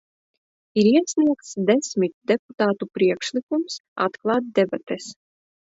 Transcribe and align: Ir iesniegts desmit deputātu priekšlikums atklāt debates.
Ir 0.83 0.87
iesniegts 0.91 1.51
desmit 1.69 2.15
deputātu 2.33 2.91
priekšlikums 2.99 3.81
atklāt 4.09 4.51
debates. 4.63 5.15